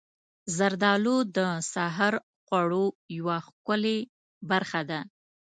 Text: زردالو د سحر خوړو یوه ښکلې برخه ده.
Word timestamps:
زردالو 0.57 1.17
د 1.35 1.37
سحر 1.73 2.13
خوړو 2.43 2.85
یوه 3.17 3.37
ښکلې 3.45 3.97
برخه 4.49 4.81
ده. 4.89 4.99